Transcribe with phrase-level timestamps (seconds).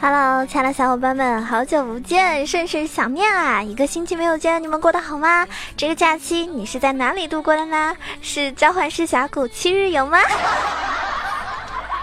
[0.00, 3.62] Hello，亲爱的小伙伴们，好久不见，甚是想念啊！
[3.62, 5.46] 一个星期没有见，你们过得好吗？
[5.76, 7.96] 这个假期你是在哪里度过的呢？
[8.20, 10.18] 是召唤师峡谷七日游吗？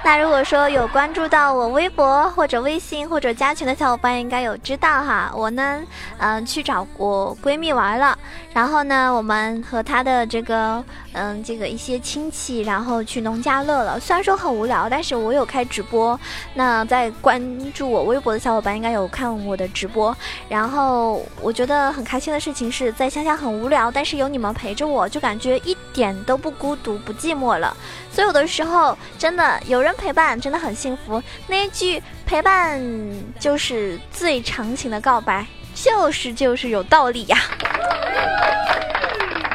[0.10, 5.84] 那如果说有关注到我微博或者微信或者加群的小伙伴，应该有知道哈，我呢，
[6.18, 8.18] 嗯，去找我闺蜜玩了，
[8.52, 10.84] 然后呢，我们和她的这个，
[11.14, 14.00] 嗯，这个一些亲戚，然后去农家乐了。
[14.00, 16.20] 虽然说很无聊，但是我有开直播。
[16.56, 20.18] 那在关注我微博的小伙伴应该有看我的直播。
[20.48, 27.78] 然后我觉得很开心的事情是在乡下很无聊，但是有你们陪着我，就感觉一点都不孤独不寂寞了。
[28.12, 31.22] 所以有的时候真的有人陪伴，真的很幸福。
[31.48, 32.82] 那一句陪伴
[33.40, 37.38] 就是最长情的告白，就是就是有道理呀。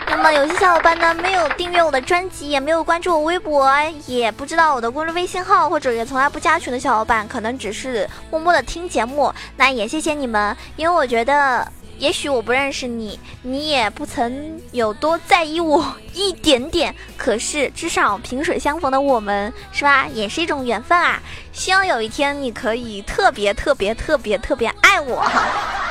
[0.08, 3.68] 那么有些小伙伴呢，没有订阅我的专辑，也没有关注我微博，
[4.06, 11.66] 也不知道我的公众微信号，或者也从来不加群的小伙伴，可能只是默默的听节目，那也谢谢你们，因为我觉得。
[11.98, 16.94] 也许我不认识你，你也不曾有多在意我 一点点。
[17.16, 20.06] 可是至少萍水相逢的我们，是吧？
[20.12, 21.22] 也是一种缘分啊！
[21.52, 25.24] 希望有一天你可以特别特别特别特别爱我。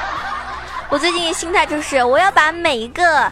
[0.89, 3.31] 我最近心态就是，我要把每一个，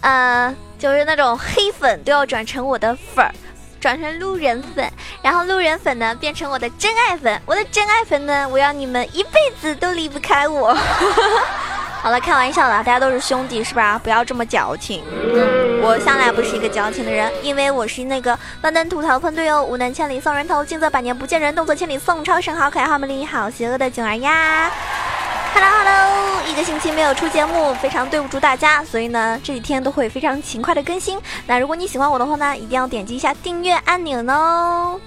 [0.00, 3.34] 呃，就是那种黑粉都要转成我的粉儿，
[3.80, 4.88] 转成路人粉，
[5.20, 10.76] 然后路人粉呢变成我的真爱粉，我的真爱粉呢，我要你们一辈子都离不开我。
[12.02, 14.00] 好了，开玩笑的，大家都是兄弟，是吧？
[14.02, 15.04] 不要这么矫情。
[15.82, 24.70] 我向来不是一个矫情的人，因为我是那个万能吐槽喷队友，无能千里送人头，近则百年不见人，动作千里送超神，好可爱，好美丽，好邪恶的囧儿呀
[25.52, 31.18] ！Hello Hello，一个星期没有出节目，非常对不住大家，所以呢，这几天都会非常勤快的更新。
[31.46, 34.98] 那如果你喜欢我的话呢，一定要点击一下订阅按钮哦。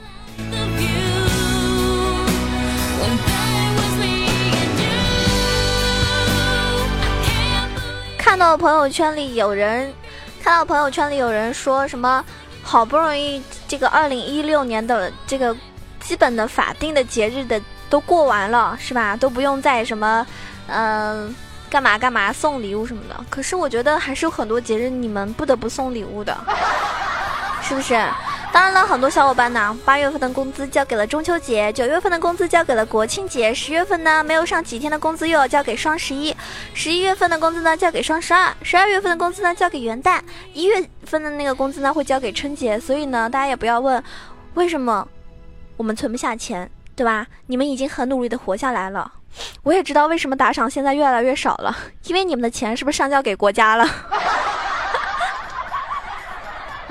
[8.44, 9.92] 到朋友圈里有人，
[10.44, 12.22] 看到朋友圈里有人说什么，
[12.62, 15.56] 好不容易这个二零一六年的这个
[16.02, 17.60] 基本的法定的节日的
[17.90, 19.16] 都过完了，是吧？
[19.16, 20.28] 都不用再什么，
[20.68, 21.34] 嗯，
[21.70, 23.16] 干嘛干嘛送礼物什么的。
[23.30, 26.38] 可是我觉得还是有很多节日你们不得不送礼物的，
[27.62, 27.98] 是不是？
[28.54, 36.36] 当然了，很多小伙伴呢，八月份的工资交给了中秋节，九月份的工资交给了国庆节，十月份呢没有上几天的工资又要交给双十一，
[36.76, 40.22] 十一月份的工资呢交给双十二，十二月份的工资呢交给元旦，
[40.54, 42.80] 一月份的那个工资呢会交给春节。
[42.80, 44.02] 所以呢，大家也不要问
[44.54, 45.08] 为什么
[45.76, 47.26] 我们存不下钱，对吧？
[47.48, 49.12] 你们已经很努力的活下来了。
[49.64, 53.84] 我也知道为什么打赏现在越来越少了，因为你们的钱是不是上交给国家了？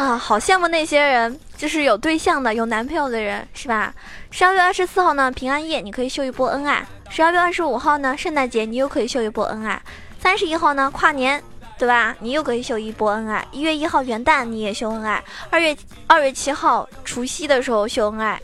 [0.03, 1.39] 啊，好羡慕那些人。
[1.57, 3.95] 就是有对象的、有男朋友的人，是吧？
[4.33, 9.81] 十二月二十四号呢，平安夜，你可以秀一波恩爱；十二月二十五号呢，圣诞节，你又可以秀一波恩爱；
[10.21, 11.41] 三十一号呢，跨年，
[11.79, 12.17] 对吧？
[12.19, 15.77] 你又可以秀一波恩爱；一月一号元旦你也秀恩爱；二月
[16.09, 18.37] 二月七号除夕的时候秀恩爱；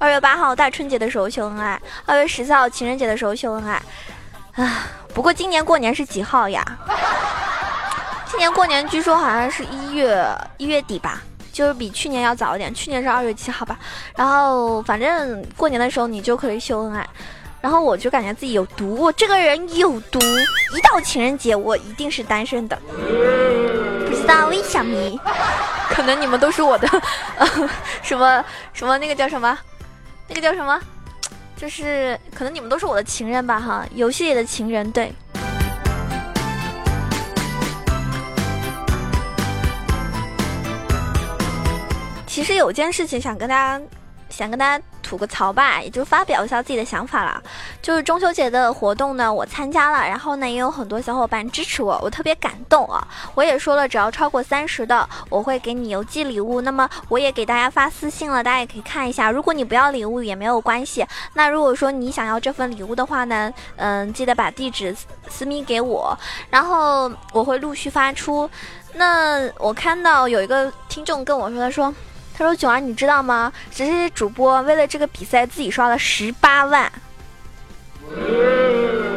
[0.00, 3.80] 二月八号大春节的时候秀恩爱；二月十四号情人节的时候秀恩爱。
[4.56, 6.64] 啊，不过今年过年是几号呀？
[8.34, 11.22] 今年过年据说好像是一月一月底吧。
[11.52, 13.78] 就是比去年要早一点，去年是二月七号吧。
[14.16, 17.08] 然后反正过年的时候你就可以秀恩爱，
[17.60, 20.18] 然后我就感觉自己有毒，我这个人有毒。
[20.18, 22.76] 一到情人节，我一定是单身的，
[24.08, 25.20] 不知道为什么？
[25.90, 26.88] 可能你们都是我的，
[28.02, 29.56] 什么什么那个叫什么，
[30.26, 30.80] 那个叫什么？
[31.56, 35.14] 就是可能你们都是我的情人吧，哈，游戏里的情人，对。
[42.34, 43.80] 其实有件事情想跟大家，
[44.28, 47.40] 想跟大家吐个槽吧，也就发表一下自己的想法了。
[47.80, 53.06] 就是中秋节的活动呢，我参加了，然后呢也有很多小伙伴支持我，我特别感动啊。
[53.36, 56.60] 我也说了，只要超过三十的，我会给你邮寄礼物。
[56.60, 59.30] 那么我也给大家发私信了，大家也可以看一下。
[59.30, 61.06] 如果你不要礼物也没有关系。
[61.34, 64.92] 那如果说你想要这份礼物的话呢，嗯，记得把地址
[65.28, 66.18] 私密给我，
[66.50, 68.50] 然后我会陆续发出。
[68.94, 71.94] 那我看到有一个听众跟我说，他说。
[72.36, 73.52] 他说：“囧儿，你知道吗？
[73.72, 76.90] 只是主播为了这个比赛自己刷了十八万。”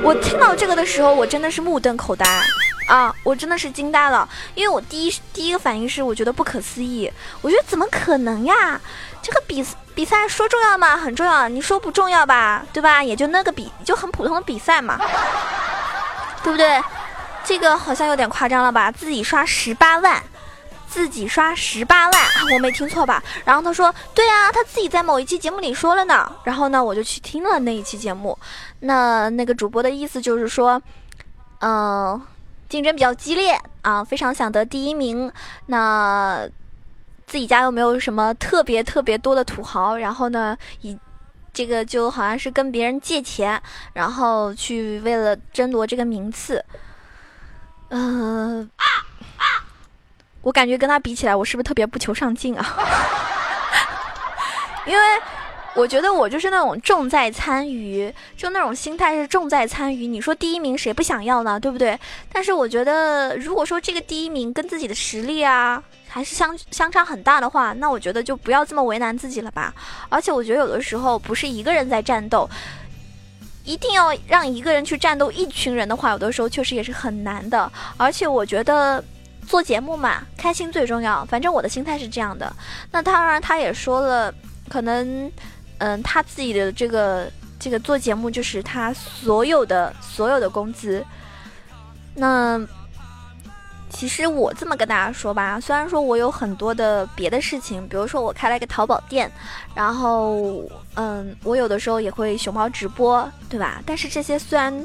[0.04, 2.26] 我听到这个的时候，我真的是目瞪口呆
[2.88, 3.14] 啊！
[3.24, 7.12] 我真的是惊呆了，因为我第一第一个反应是我觉得不可思议，
[7.42, 8.80] 我觉得怎么可能呀？
[9.22, 10.96] 这个比比赛说重要吗？
[10.96, 11.50] 很重要。
[11.50, 12.64] 你说不重要吧？
[12.72, 13.04] 对吧？
[13.04, 14.98] 也就那个比，就很普通的比赛嘛，
[16.44, 16.82] 对不对？
[17.44, 18.90] 这个好像有点夸张了吧？
[18.90, 20.24] 自己刷十八万，
[20.88, 22.14] 自己刷十八万，
[22.54, 23.22] 我没听错吧？
[23.46, 26.32] 然后他说，对啊，他自己在某一期节目里说了呢。
[26.44, 28.38] 然后呢，我就去听了那一期节目，
[28.80, 30.82] 那那个主播的意思就是说，
[31.60, 32.20] 嗯，
[32.70, 35.32] 竞争比较激烈啊，非常想得第一名。
[35.68, 36.48] 那
[37.28, 40.98] 自己家又没有什么特别特别多的土豪，然后呢，以
[41.54, 43.62] 这个就好像是跟别人借钱，
[43.94, 46.64] 然后去为了争夺这个名次。
[47.90, 48.70] 嗯，
[50.42, 52.76] 我感觉跟他比起来，我是不是特别不求上进啊？
[54.86, 55.04] 因为
[55.76, 60.08] 我觉得我就是那种重在参与，就那种心态是重在参与。
[60.08, 61.60] 你说第一名谁不想要呢？
[61.60, 62.00] 对不对？
[62.32, 65.84] 但是我觉得，如果说这个第一名跟自己的实力啊。
[66.10, 69.74] 还是相相差很大的话，那我觉得就不要这么为难自己了吧。
[70.08, 72.50] 而且我觉得有的时候不是一个人在战斗，
[73.66, 77.70] 一定要让一个人去战斗一群人的话，有的时候确实也是很难的。
[77.98, 79.04] 而且我觉得
[79.48, 81.26] 做节目嘛，开心最重要。
[81.26, 82.56] 反正我的心态是这样的。
[82.92, 84.32] 那当然，他也说了，
[84.70, 85.32] 可能
[85.80, 91.04] 嗯，他自己的这个这个做节目就是他所有的所有的工资。
[92.14, 92.62] 那。
[93.90, 99.32] 其实我这么跟大家说吧，虽然说我有很多的别的事情，比如说我开了一个淘宝店，
[99.74, 100.62] 然后
[100.96, 103.82] 嗯，我有的时候也会熊猫直播，对吧？
[103.86, 104.78] 但是这些虽然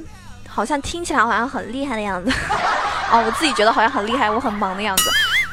[0.53, 2.31] 好像听起来好像很厉害的样子，
[3.11, 5.11] 哦，我自己觉得好像很厉害，我很忙的样子，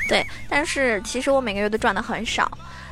[0.09, 2.51] 对，但是其实我每个月都赚的很少。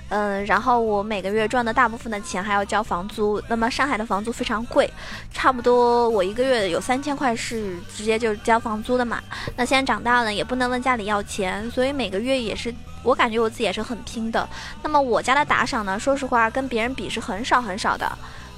[0.09, 4.89] 嗯，然后我每个月赚的大部分的钱还要交房租，那么上海的房租非常贵，
[5.33, 9.21] 差不多我一个月有三千块是直接就交房租的嘛。
[9.57, 14.47] 那现在长大了也不能问家里要钱，所以每个月也是我感觉我自己也是很拼的。
[14.81, 18.09] 那么我家的打赏呢，说实话跟别人比是很少很少的。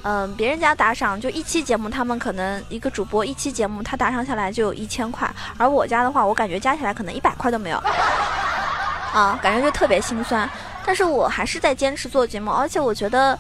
[0.04, 7.78] 嗯，别人家打赏就一期节目，他们可能一个主播一期节目他打赏下来就有一千块，而我家的话，我感觉加起来可能一百块都没有。
[9.14, 10.50] 啊，感觉就特别心酸。
[10.86, 13.38] 但是我还是在坚持做节目，而且我觉得，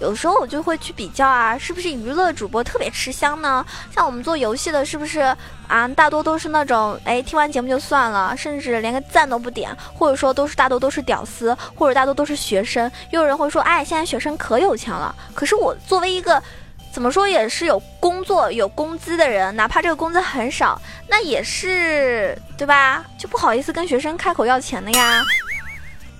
[0.00, 3.64] 有时候我就会去比较啊，是不是娱乐主播特别吃香呢？
[3.94, 5.20] 像我们做游戏的，是不是
[5.68, 5.86] 啊？
[5.88, 12.90] 大多都是那种，哎，听完节目就算了，甚至连个赞都不点，或者说都是大多都是屌丝，或者大多都是学生。
[13.10, 15.14] 又有人会说，哎，现在学生可有钱了。
[15.34, 16.42] 可是我作为一个，
[16.90, 23.04] 怎么说也是有工作有工资的人，哪怕这个工资很少，那也是对吧？
[23.18, 25.22] 就不好意思跟学生开口要钱的呀。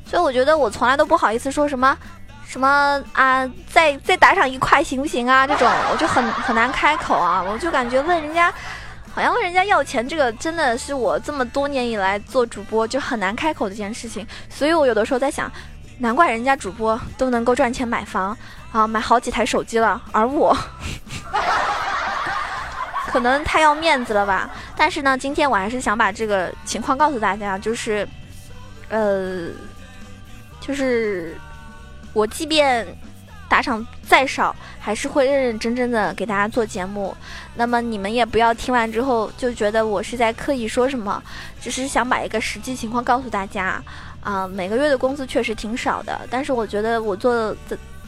[0.06, 1.96] 所以我觉得我从来都不好意思说什么，
[2.50, 5.46] 什么啊，再再打赏一块行不行啊？
[5.46, 7.40] 这种我就很很难开口啊。
[7.40, 8.52] 我就感觉问人家，
[9.14, 14.26] 好像问人家要钱，这个真的是我这么多年以来做主播就很难开口的一件事情。
[14.48, 15.48] 所以我有的时候在想，
[15.98, 18.36] 难怪人家主播都能够赚钱买房
[18.72, 20.52] 啊，买好几台手机了，而我
[23.06, 24.50] 可能太要面子了吧。
[24.76, 28.08] 但是呢，今天我还是想把这个情况告诉大家，就是，
[28.88, 29.50] 呃。
[30.60, 31.40] 就是
[32.12, 32.86] 我，即便
[33.48, 37.16] 打赏再少，还是会认认真真的给大家做节目。
[37.56, 41.22] 那么你们也不要听完之后就觉得我是在刻意说什么，
[41.60, 43.82] 只是想把一个实际情况告诉大家。
[44.22, 47.56] 啊，每个月的工资确实挺少的，但是我觉得我做的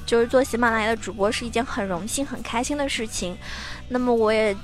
[0.04, 3.34] 就是做喜马拉雅的主播是一件很荣幸、很开心的事情。
[3.88, 4.54] 那么我也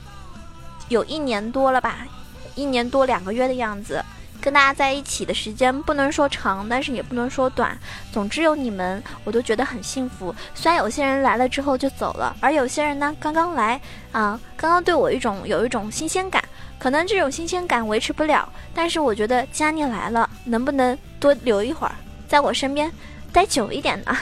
[0.89, 2.07] 有一年多了吧，
[2.55, 4.05] 一年多两个月的样子。
[4.41, 7.77] 跟大家在一起的时间不能说长，但是也不能说短。
[8.13, 10.35] 总之有你们，我都觉得很幸福。
[10.55, 13.81] 虽然有些人来了之后就走了，而有些人呢刚刚来
[14.13, 16.43] 啊，刚刚对我一种有一种新鲜感。
[16.79, 21.95] 可能这种新鲜感维持不了，但是我觉得既然你来了，能不能多留一会儿，
[22.29, 22.89] 在我身边
[23.33, 24.17] 待久一点呢？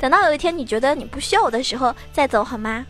[0.00, 2.84] 等到有一天你觉得你不需要我的时候再走好吗？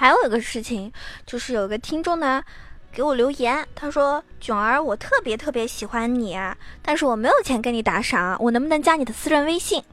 [0.00, 0.90] 还有一个事情，
[1.26, 2.42] 就是有个听众呢
[2.90, 9.84] 给我留言，他说：“囧儿，我特别特别喜欢你啊，但是我没有钱给你打赏，我能不能加你的私人微信？”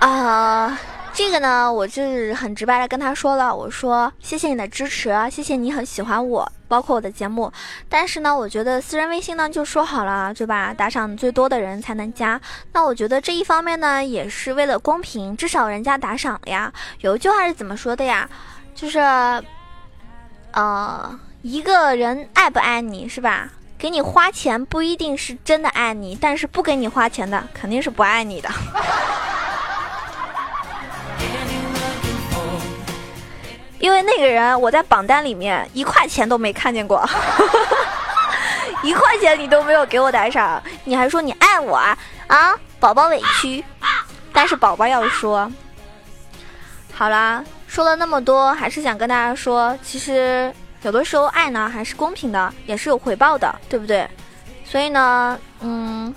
[0.00, 0.76] 啊。
[1.14, 7.52] 这个呢，我就是很直白的跟他说了，我说谢谢你的支持，谢谢你很喜欢我，包括我的节目。
[7.86, 10.72] 但是呢，我觉得私人微信呢就说好了，对吧？
[10.72, 12.40] 打赏最多的人才能加。
[12.72, 16.72] 那我觉得这一方面呢，也是为了公平，至少人家打赏了呀。
[17.00, 18.28] 有一句话是怎么说的呀？
[18.74, 18.98] 就是，
[20.52, 23.50] 呃，一个人爱不爱你是吧？
[23.78, 28.48] 给你花钱不一定是真的爱你，但是不给你花钱的肯定是不爱你的。
[33.82, 37.04] 因为那个人我在榜单里面一块钱都没看见过，
[38.80, 41.98] 一块钱你都没有给我打赏，你还说你爱我啊
[42.28, 42.54] 啊！
[42.78, 43.64] 宝宝委屈，
[44.32, 45.50] 但是宝宝要说，
[46.94, 54.08] 好啦，说了那么多，还是想跟大家说，其实有的时候爱呢还是公平的，也是有回报的，对不对？
[54.64, 56.14] 所以呢，嗯。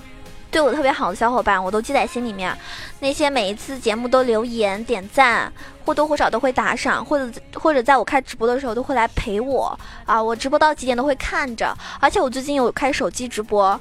[0.56, 2.58] 对我特别好的小伙伴，我都记在心里面。
[3.02, 5.52] 那些每一次节目都留言点赞，
[5.84, 10.24] 或多或少都会打赏，或者或者在我开直播的时候都会来陪我啊。
[10.24, 13.78] 我直播到几点都会看着，而且我最近有开手机直播，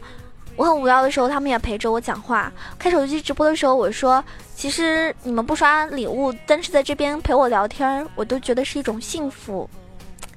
[0.56, 2.52] 我很无聊的时候，他们也陪着我讲话。
[2.76, 4.24] 开手机直播的时候，我说，
[4.56, 9.70] 其实你们不刷礼物，但是在这边陪我聊天，我都觉得是一种幸福，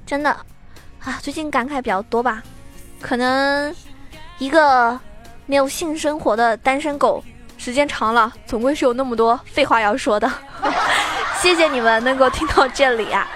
[0.06, 0.30] 真的
[1.00, 1.18] 啊。
[1.20, 2.44] 最近感慨比较多吧，
[3.00, 3.74] 可能
[4.38, 5.00] 一个。
[5.48, 7.24] 没有性生活的单身狗，
[7.56, 10.30] 时间长了，总归是有那么多废话要说的。
[11.40, 13.26] 谢谢你们能够听到这里啊。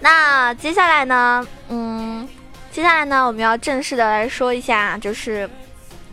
[0.00, 2.28] 那接下来呢，嗯，
[2.70, 5.48] 接下来呢，我们要正式的来说一下，就是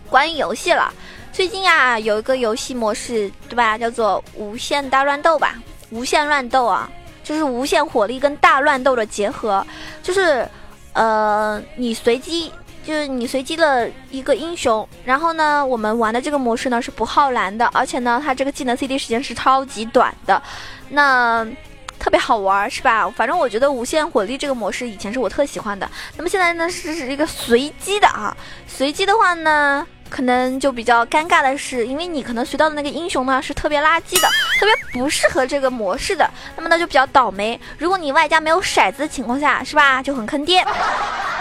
[0.10, 0.94] 关于游戏了。
[1.34, 3.78] 最近啊，有一个游戏模式，对吧？
[3.78, 5.56] 叫做无限大乱斗吧。
[5.90, 6.90] 无限乱斗啊，
[7.22, 9.66] 就是无限火力跟大乱斗的结合，
[10.02, 10.48] 就是
[10.94, 12.50] 呃，你随机。
[12.86, 20.42] 就是你随机了一个英雄，然后呢，我们玩的这个模式呢是不耗蓝的，而且呢，它这个技能 CD 时间是超级短的，
[20.90, 21.48] 那
[21.98, 23.10] 特别好玩，是吧？
[23.16, 25.90] 反正我觉得无限火力这个模式以前是我特喜欢的。
[26.18, 28.36] 那么现在呢是是一个随机的啊，
[28.68, 29.88] 随机的话呢。
[30.10, 34.28] 可能就比较尴尬的是，因为你可能随到的那个英雄呢是特别垃圾的，
[34.60, 37.60] 特别不适合这个模式的，那么呢就比较倒霉。
[37.80, 40.64] 如果你外加没有骰子的情况下，是吧，就很坑爹。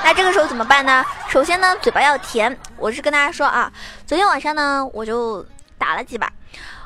[0.05, 1.05] 那这个时候怎么办呢？
[1.29, 2.57] 首先呢，嘴巴要甜。
[2.77, 3.71] 我是跟大家说啊，
[4.07, 5.45] 昨天晚上呢我就
[5.79, 6.31] 打了几把，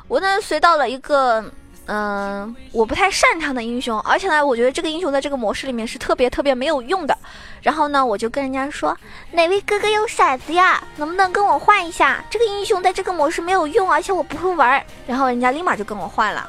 [0.07, 1.43] 我呢随到了一个。
[1.89, 7.17] 嗯，我不太擅长的英雄，而且呢，我觉得这个英雄在这个模式里面是特别特别没有用的。
[7.61, 8.93] 然后呢，我就跟人家说，
[9.31, 10.83] 哪位哥哥有骰子呀？
[10.97, 12.21] 能不能跟我换一下？
[12.29, 14.85] 这个英雄在这个模式没有用，而且我不会玩。
[15.07, 16.45] 然后人家立马就跟我换了，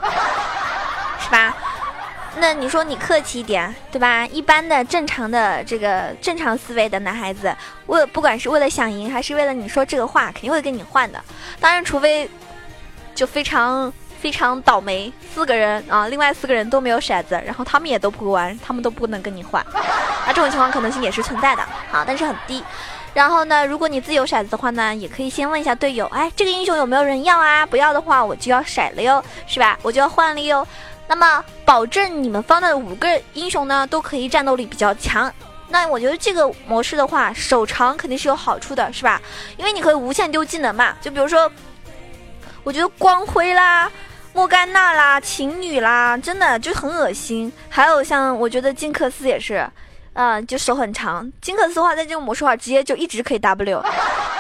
[1.21, 1.55] 是吧？
[2.41, 4.27] 那你说你客气一点，对吧？
[4.27, 7.55] 一般的正常的这个正常思维的男孩子，
[7.87, 11.23] 为不管是为了想赢，还是为了你说这个话，肯定会跟你换的。
[11.61, 12.29] 当然，除非
[13.15, 13.93] 就非常。
[14.21, 19.65] 非常倒霉，四个人啊，另外四个人都没有骰子，然后他们也都不玩，他们都不能跟你换，
[20.27, 22.61] 那这种情况可能性也是存在的好，但是很低。
[23.15, 27.65] 然后呢，如果你自己有骰子的话呢，也可以先问一下队友，哎，这个英雄有没有人要啊？
[27.65, 29.79] 不要的话，我就要骰了哟，是吧？
[29.83, 30.67] 我就要换了哟。
[31.09, 35.33] 那么保证你们方的五个英雄呢，都可以战斗力比较强。
[35.71, 39.21] 那我觉得这个模式的话，手长肯定是有好处的，是吧？
[39.57, 41.51] 因为你可以无限丢技能嘛，就比如说，
[42.63, 43.91] 我觉得光辉啦。
[44.35, 47.53] 莫甘娜啦，情侣啦，真的就很恶心。
[47.69, 49.69] 还有像我觉得金克斯也是，
[50.13, 51.29] 嗯，就手很长。
[51.41, 53.83] 金克斯的话，在这个模式的话，直接就一直可以 W，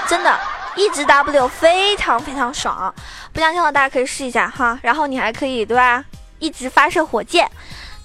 [0.06, 0.38] 真的，
[0.76, 2.94] 一直 W 非常非常爽。
[3.32, 4.78] 不相信的话，大家可以试一下哈。
[4.82, 6.04] 然后你还可以对吧，
[6.38, 7.50] 一直发射火箭。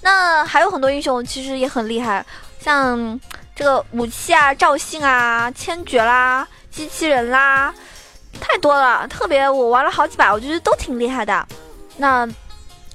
[0.02, 2.24] 那还有很多英雄其实也很厉害，
[2.60, 3.18] 像
[3.56, 7.72] 这个武器啊，赵信啊，千珏啦，机器人啦，
[8.40, 9.08] 太多了。
[9.08, 11.46] 特别我玩了好几把，我觉得都挺厉害的。
[11.96, 12.28] 那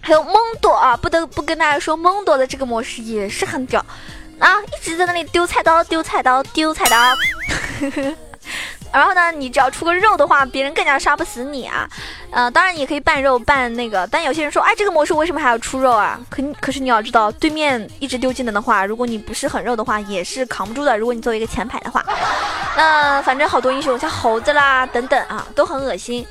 [0.01, 3.83] 还有蒙多啊，不得不跟大家说，蒙多的这个模式也是很屌
[4.37, 6.97] 啊，一直在那里丢菜刀、丢菜刀、丢菜刀。
[8.91, 11.87] 然后呢，你只要出个肉的话，别人更加杀不死你啊。
[12.31, 16.19] 呃，当然也可以半肉半那个，但有些人说，哎，这个模式为什么还要出肉啊？
[16.29, 20.97] 可可是你要知道，对面一直丢技能的话，如果你不是很肉的话，也是扛不住的。
[20.97, 22.03] 如果你作为一个前排的话，
[22.75, 26.25] 那反正好多英雄像猴子啦等等啊，都很恶心。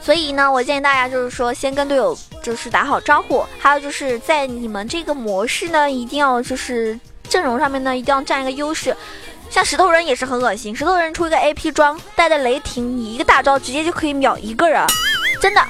[0.00, 8.96] 所以呢，我建议大家就是说，先跟队友就是打好招呼，还有就是在你们这个模式呢，一定要就是阵容上面呢，一定要占一个优势。
[9.50, 14.86] 像石头人也是很恶心，石头人出一个 A P 装，带着雷霆，你一个大招直接就可以秒一个人，
[15.40, 15.60] 真的，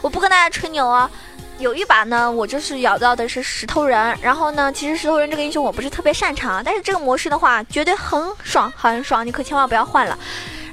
[0.00, 1.10] 我不跟大家吹牛啊。
[1.58, 10.18] 有一把呢，我就是咬到的是石头人，然后呢，其实石头人这个英雄我不是特别擅长，但是这个模式的话，绝对很爽，很爽，你可千万不要换了。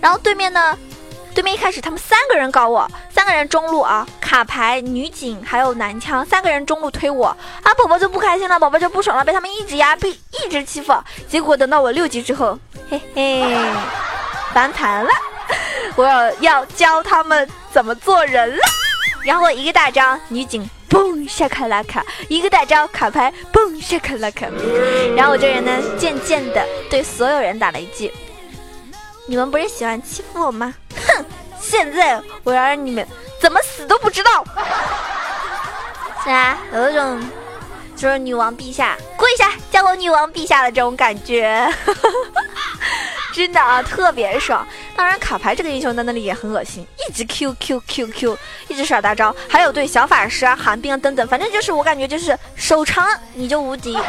[0.02, 0.78] 然后对面呢？
[1.34, 7.28] 对面一开始他们三个人搞我，三个人中路啊，卡牌、女警还有男枪，三个人中路推我
[7.64, 10.94] 啊，宝宝就不开心了，宝宝就不爽了，被他们一直压，被一直欺负，
[11.28, 12.58] 结果等到我六级之后，
[12.90, 13.58] 嘿嘿，
[14.54, 15.10] 翻盘了，
[15.96, 16.06] 我
[16.40, 18.62] 要教他们怎么做人了，
[19.24, 24.46] 然后一个大招女警嘣下卡拉卡，一个大招卡牌嘣下卡拉卡，
[25.16, 28.14] 然后我这人呢，渐渐的对所有人打了一句。
[29.26, 30.76] 你们不是喜欢欺负我吗？
[31.64, 33.08] 现在我要让你们
[33.40, 34.44] 怎么死都不知道。
[36.24, 37.20] 是啊，有一种
[37.96, 41.68] 就是女王陛下跪下叫我女王陛下的这种感觉，
[43.34, 44.66] 真的啊，特别爽。
[44.96, 53.98] 当然，卡牌这个英雄在那里也很恶心，一直 Q Q Q Q，一直耍大招，还有对小法师啊、寒冰啊等等，反正就是我感觉就是手长你就无敌。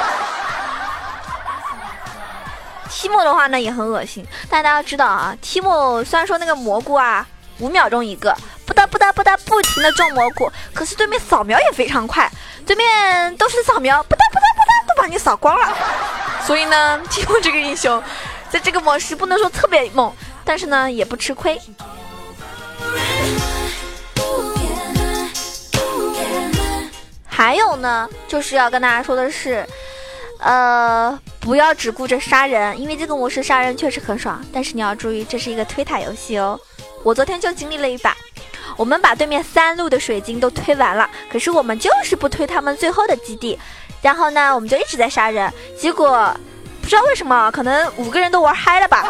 [2.91, 7.27] 提莫的话呢也很恶心，但大家知道啊，提莫虽然说那个蘑菇啊
[7.59, 12.31] 五秒钟一个，不哒不哒不哒不停的种蘑菇，可是对面扫描也非常快，
[12.67, 15.77] 对面都是扫描，不哒不哒不哒都把你扫光了。
[16.47, 18.03] 所以呢， 提莫这个英雄，
[18.51, 20.13] 在这个模式不能说特别猛，
[20.45, 21.61] 但是呢也不吃亏。
[27.27, 29.67] 还有呢，就是要跟大家说的是。
[30.41, 34.45] 呃，不要只顾着杀人，因为这个模式杀人确实很爽。
[34.53, 36.61] 但是你要注意，这是一个推塔游戏哦。
[37.05, 38.17] 我昨天就经历了一把，
[38.77, 43.57] 我们把对面三路的水晶都推完了，可是我们就是不推他们最后的基地。
[44.01, 46.35] 然后呢，我们就一直在杀人，结果
[46.81, 49.07] 不知道为什么，可能五个人都玩嗨了吧，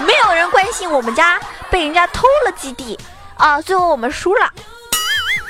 [0.00, 2.98] 没有人关心我们家被人家偷了基地
[3.36, 3.62] 啊。
[3.62, 4.52] 最后我们输了，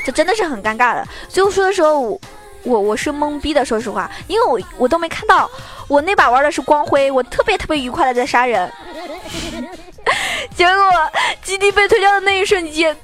[0.05, 1.05] 这真的是很尴尬的。
[1.29, 2.21] 最后输的时候。
[2.63, 5.49] 我我是懵逼的，说实话，因为我我都没看到，
[5.87, 8.69] 我那把玩的是光辉，我特别特别愉快的在杀人，
[10.57, 10.75] 结果
[11.43, 12.97] 基地被推掉的那一瞬间，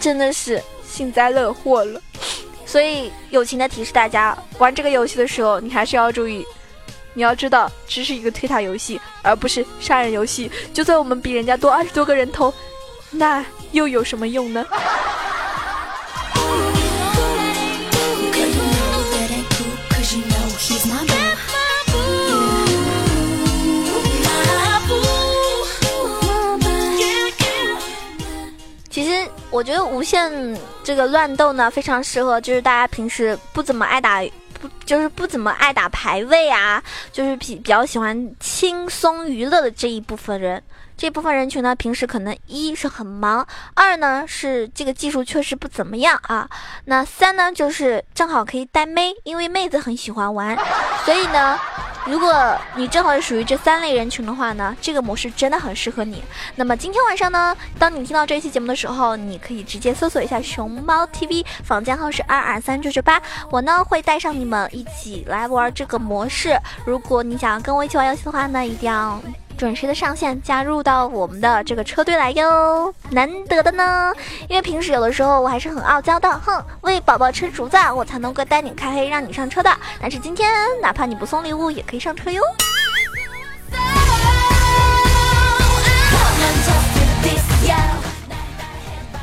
[0.00, 2.00] 真的是幸灾乐祸了。
[2.66, 6.44] 所以友情的提示大家，玩这个游戏的时候，你还是要注意，
[7.12, 10.50] 你要知道这是一个推塔游戏，而不是杀人游戏。
[10.72, 12.52] 就算我们比人家多二十多个人头。
[13.16, 14.66] 那又有什么用呢？
[28.90, 30.30] 其实我觉得无限
[30.84, 34.22] 这个乱斗呢，非常适合就是大家平时不怎么爱打，
[34.60, 36.82] 不就是不怎么爱打排位啊，
[37.12, 40.62] 就是比比较喜欢轻松娱乐的这一部分人。
[40.96, 46.48] 这部分人群呢，平时可能一是很忙，二呢是这个技术确实不怎么样啊。
[46.86, 50.56] 那三呢，就是正好可以带妹，因为妹子很喜欢玩。
[51.04, 51.58] 所以呢，
[52.06, 56.22] 如果你正好是属于这三类人群的话呢，这个模式真的很适合你。
[56.54, 66.56] 那么今天晚上呢，当你听到这期节目的时候，你可以直接搜索一下熊猫 TV，房间号是二二三九九八，我呢会带上你们一起来玩这个模式。
[66.86, 69.20] 如果你想要跟我一起玩游戏的话呢，一定要。
[69.56, 74.12] 准时的上线，加入到我们的这个车队来哟，难得的呢。
[74.48, 79.70] 因为平时有的时候我还是很傲娇的，哼，为宝宝吃竹子，我才能够带你开黑，让你上车的。
[80.00, 80.50] 但是今天，
[80.82, 82.42] 哪怕你不送礼物，也可以上车哟。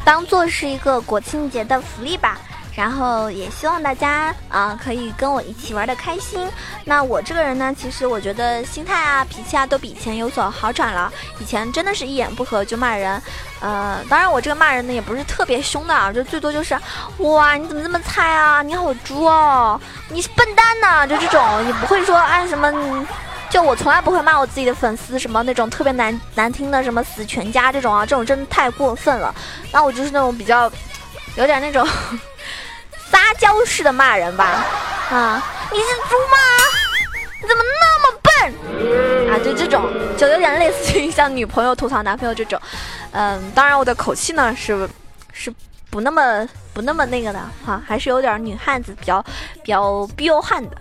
[0.03, 2.39] 当做是一个国庆节的福利吧。
[2.73, 6.47] 然后也希望大家啊可以跟我一起玩的开心。
[6.85, 11.11] 那我这个人呢，其实我觉得心态啊、脾气啊都比以前有所好转了。
[11.39, 13.21] 以前真的是一言不合就骂人，
[13.59, 16.77] 呃，当然我这个骂人呢也不是特别凶的啊，就最多就是
[17.17, 19.79] 哇你怎么这么菜啊，你好猪哦，
[20.09, 22.71] 你是笨蛋呐，就这种，也不会说按什么，
[23.49, 29.35] 就我从来不会骂我自己的粉丝什么那种特别难难听的什么死全家这种啊，这种真的太过分了。
[29.73, 30.71] 那我就是那种比较
[31.35, 31.85] 有点那种。
[33.11, 34.65] 撒娇式的骂人吧，
[35.09, 36.37] 啊，你是猪吗？
[37.41, 39.31] 你怎么那么笨？
[39.31, 39.83] 啊，就这种，
[40.17, 42.59] 就有点类似于像女朋友吐槽男朋友这种。
[43.11, 44.87] 嗯，当然我的口气呢是
[45.33, 45.53] 是
[45.89, 49.21] 不那么不那么那个的哈，还是有点女汉子比较
[49.63, 50.77] 比较彪悍的。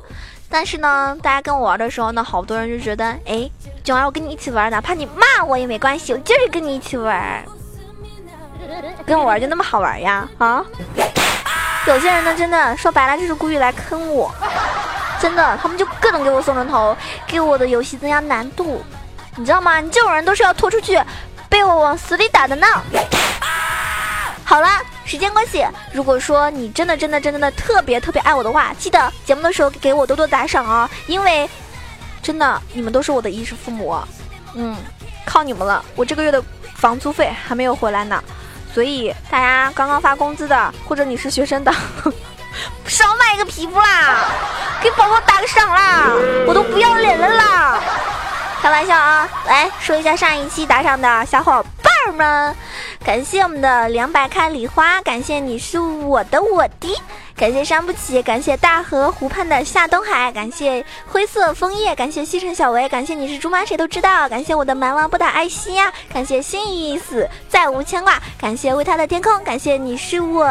[0.48, 3.50] 但是呢，大家跟我玩的时候呢，好多人就觉得，哎，
[3.82, 7.44] 囧儿我跟你一起玩，哪怕你骂我也没关系，我就是跟你一起玩，
[9.06, 10.64] 跟我玩就那么好玩呀，啊？
[11.90, 14.33] 有些人呢，真的说白了就是故意来坑我，
[15.20, 18.81] 真的，他们就各种给我送人头，给我的游戏增加难度，
[19.35, 19.81] 你知道吗？
[19.81, 21.03] 你这种人都是要拖出去，
[21.48, 22.66] 被我往死里打的呢。
[24.44, 24.68] 好了，
[25.05, 31.50] 时间关系，如果说你真的真的真的的特别特别爱我的话，记得节目的时候给我多多打赏哦，因为
[32.22, 33.96] 真的你们都是我的衣食父母，
[34.55, 34.76] 嗯，
[35.24, 36.40] 靠你们了，我这个月的
[36.76, 38.22] 房租费还没有回来呢。
[38.72, 41.74] 所以大家刚刚发工资的，或者你是学生党，
[42.87, 44.24] 少买一个皮肤啦，
[44.83, 46.12] 给宝宝打个赏啦，
[46.46, 47.80] 我都不要脸了啦！
[48.62, 52.54] 开玩笑啊，来说一下上一期打赏的小伙伴们，
[53.02, 56.94] 感谢我们的凉白开礼花，感谢你是我的我的。
[57.34, 70.44] 感谢伤不起，感谢大河湖畔的夏东海，感谢灰色枫叶，感谢西城小维，感谢你是猪妈谁都知道，感谢我的蛮王不打爱心呀，感谢心已死再无牵挂，感谢为他的天空，感谢你是我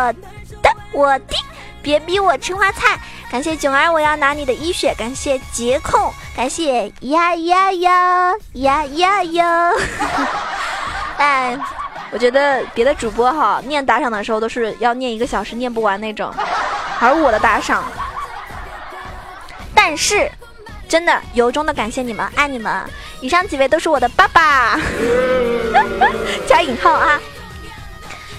[0.64, 1.36] 的我的，
[1.82, 3.00] 别逼我吃花菜，
[3.32, 9.72] 感谢囧儿我要拿你的医血，感谢杰控，感谢呀呀呀呀呀呀，
[11.18, 11.58] 哎。
[12.12, 16.34] 我觉得别的主播哈念打赏的时候都是要念一个小时念不完那种，
[17.00, 17.84] 而我的打赏，
[19.76, 20.28] 但是
[20.88, 22.84] 真的由衷的感谢你们，爱你们。
[23.22, 24.80] 以上几位都是我的爸爸，
[26.50, 27.22] 加引号啊。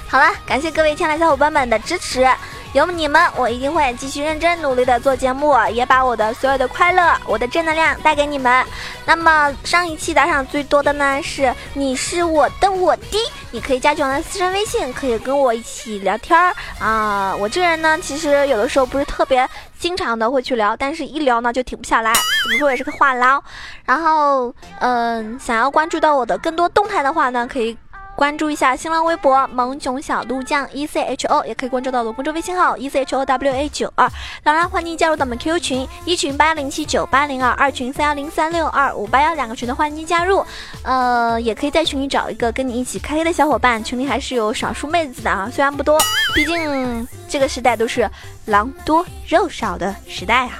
[0.08, 2.28] 好了，感谢各位亲爱的小伙伴们的支持。
[2.72, 8.64] 有你们，我一定会继续认真努力的做节目，也把我的所有的快乐、我的正能量带给你们。
[9.04, 13.18] 那么上一期打赏最多的呢是你是我的我的，
[13.50, 17.34] 你可以加我的私人微信，可以跟我一起聊天儿啊。
[17.34, 23.42] 我这个人呢，其实有的时候不是特别经常的会去聊，但是一聊呢就停不下来，怎么说也是个话唠。
[23.84, 27.76] 然后嗯，想要关注到我的更多动态的话呢，可以。
[28.20, 34.06] 关注一下新浪微博萌囧小鹿酱 E C H O，也可以关注到我的公众微信号 E C H O W A 九二。
[34.42, 40.44] 当然，欢迎加入到我们 QQ 群，一群八幺零七九八零二，二群三幺零三六二五八幺，两个群的欢迎您加入。
[40.82, 45.98] 呃，也可以在群里找一个跟你一起开黑的小伙伴，群里还是有少数妹子的啊，虽然不多，
[46.34, 48.06] 毕竟这个时代都是
[48.44, 50.52] 狼多肉少的时代啊，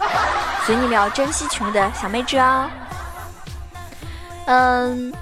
[0.64, 2.70] 所以你们要珍惜群里的小妹纸哦。
[4.46, 5.12] 嗯。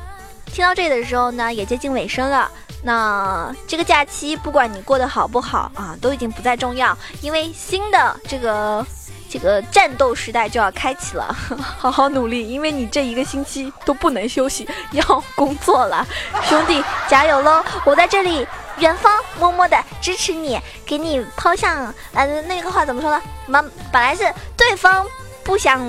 [0.48, 2.50] 听到这里的时候呢，也接近尾声了。
[2.82, 8.86] 那这个假期，不管你过得好不好啊，都已经不再重要，因为新的这个
[9.28, 11.36] 这个战斗时代就要开启了。
[11.76, 15.02] 好好努力，因为你这一个星期都不能休息，要
[15.34, 16.06] 工作了，
[16.44, 17.64] 兄弟加油喽！
[17.84, 18.46] 我在这里
[18.78, 23.20] 远方默默的支持你，给你抛向呃那个话怎么说呢？
[23.46, 25.04] 么本来是对方。
[25.48, 25.80] 不想，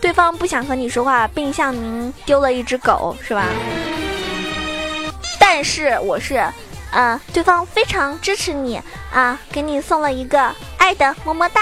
[0.00, 3.44] 对方不想和你说话，并向您丢了一只狗，是吧？
[5.38, 6.42] 但是我是，
[6.92, 8.80] 呃，对方非常支持你
[9.12, 11.60] 啊，给你送了一个爱的么么哒。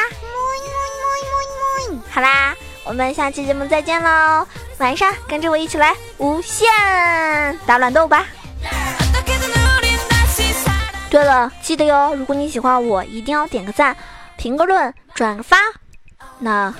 [2.08, 4.46] 好啦，我们下期节目再见喽！
[4.78, 6.68] 晚上跟着我一起来无限
[7.66, 8.28] 打乱斗吧。
[11.10, 13.96] 对了，记得哟，如果你喜欢我，一定要点个赞、
[14.36, 15.56] 评个论、转个发。
[16.38, 16.72] 那。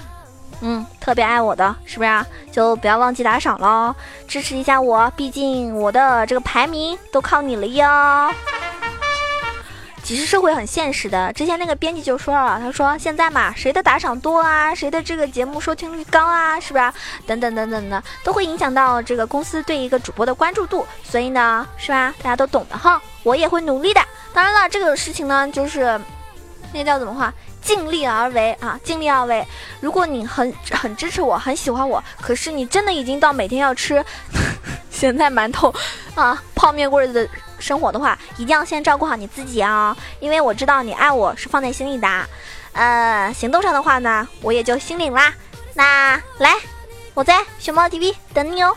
[0.61, 2.09] 嗯，特别爱我的，是不是？
[2.09, 3.95] 啊就不要忘记打赏喽，
[4.29, 8.33] 支持一下我，毕竟我的这个排名都靠你了哟。
[10.03, 16.93] 其实社会很现实的，之前那个编辑就说了，他说现在嘛，谁的打赏多啊，谁的这个节目收听率高啊，是不是？
[17.27, 22.15] 等等等等的，都会影响到这个公司对一个主播的关注度，所以呢，是吧？
[22.23, 24.01] 大家都懂的哈，我也会努力的。
[24.35, 25.99] 当然了，这个事情呢，就是
[26.75, 27.33] 那叫怎么话？
[27.65, 29.45] 尽力而为啊，尽力而为。
[29.81, 34.05] 如果你很很支持我，很喜欢我，可是你真的已经到每天要吃
[34.93, 35.75] 咸菜馒头
[36.15, 42.09] 啊、泡面棍子的生活的话，一定要先照顾好你自己啊，因为我知道你爱我是放在心里的。
[42.73, 45.33] 呃，行动上的话呢，我也就心领啦。
[45.75, 46.55] 那来，
[47.15, 48.77] 我在熊猫 TV 等你哦。